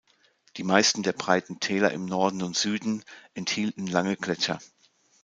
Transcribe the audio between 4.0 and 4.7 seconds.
Gletscher.